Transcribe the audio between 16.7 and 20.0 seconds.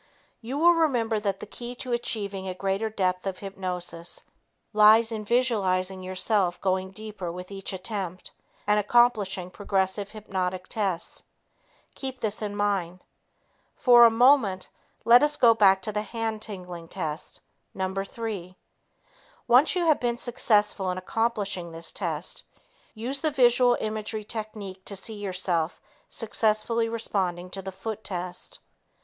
test No. 3. Once you have